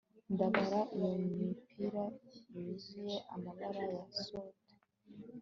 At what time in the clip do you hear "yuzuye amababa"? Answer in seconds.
2.53-3.83